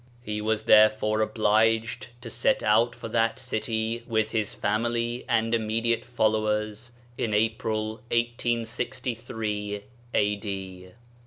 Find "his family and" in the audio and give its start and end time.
4.31-5.53